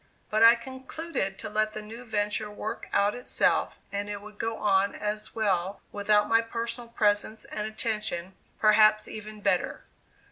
But 0.31 0.41
I 0.41 0.55
concluded 0.55 1.37
to 1.37 1.47
let 1.47 1.73
the 1.73 1.81
new 1.83 2.03
venture 2.07 2.49
work 2.49 2.89
out 2.91 3.13
itself 3.13 3.77
and 3.91 4.09
it 4.09 4.19
would 4.19 4.39
go 4.39 4.57
on 4.57 4.95
as 4.95 5.35
well 5.35 5.79
without 5.91 6.27
my 6.27 6.41
personal 6.41 6.87
presence 6.89 7.45
and 7.45 7.67
attention, 7.67 8.33
perhaps 8.57 9.07
even 9.07 9.41
better. 9.41 9.83